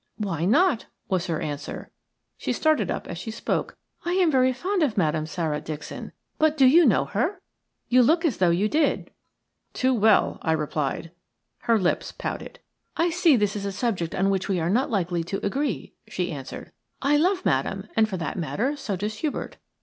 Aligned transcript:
"Why 0.17 0.45
not?" 0.45 0.87
was 1.09 1.27
her 1.27 1.39
answer. 1.39 1.91
She 2.35 2.53
started 2.53 2.89
up 2.89 3.05
as 3.05 3.19
she 3.19 3.29
spoke, 3.29 3.77
"I 4.03 4.13
am 4.13 4.31
very 4.31 4.51
fond 4.51 4.81
of 4.81 4.97
Madame 4.97 5.27
Sara, 5.27 5.61
Dixon. 5.61 6.11
But 6.39 6.57
do 6.57 6.65
you 6.65 6.87
know 6.87 7.05
her? 7.05 7.39
You 7.87 8.01
look 8.01 8.25
as 8.25 8.37
though 8.37 8.49
you 8.49 8.67
did." 8.67 9.11
"Too 9.73 9.93
well," 9.93 10.39
I 10.41 10.53
replied 10.53 11.11
Her 11.59 11.77
lips 11.77 12.11
pouted 12.11 12.57
"I 12.97 13.11
see 13.11 13.35
this 13.35 13.55
is 13.55 13.63
a 13.67 13.71
subject 13.71 14.15
on 14.15 14.31
which 14.31 14.49
we 14.49 14.59
are 14.59 14.71
not 14.71 14.89
likely 14.89 15.23
to 15.25 15.45
agree," 15.45 15.93
she 16.07 16.31
answered. 16.31 16.71
"I 17.03 17.15
love 17.17 17.45
Madame, 17.45 17.85
and, 17.95 18.09
for 18.09 18.17
that 18.17 18.39
matter, 18.39 18.75
so 18.75 18.95
does 18.95 19.19
Hubert. 19.19 19.57